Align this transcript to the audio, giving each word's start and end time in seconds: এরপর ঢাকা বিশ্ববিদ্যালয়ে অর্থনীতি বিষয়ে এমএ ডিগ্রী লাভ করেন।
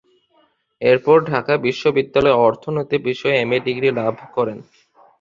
এরপর 0.81 1.17
ঢাকা 1.31 1.53
বিশ্ববিদ্যালয়ে 1.65 2.39
অর্থনীতি 2.41 2.97
বিষয়ে 3.07 3.39
এমএ 3.39 3.59
ডিগ্রী 3.67 3.89
লাভ 3.99 4.15
করেন। 4.35 4.57